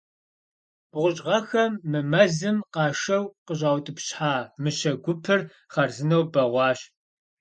БгъущӀ 0.91 1.21
гъэхэм 1.25 1.73
мы 1.89 1.99
мэзым 2.11 2.57
къашэу 2.73 3.23
къыщӏаутӏыпщхьа 3.45 4.33
мыщэ 4.61 4.91
гупыр 5.03 5.41
хъарзынэу 5.71 6.23
бэгъуащ. 6.33 6.79